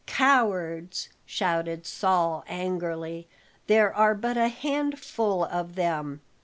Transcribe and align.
"Cowards!" 0.07 1.09
shouted 1.27 1.85
Saul 1.85 2.43
angrily; 2.47 3.27
"there 3.67 3.93
are 3.93 4.15
but 4.15 4.35
a 4.35 4.47
handful 4.47 5.43
of 5.45 5.75
them." 5.75 6.21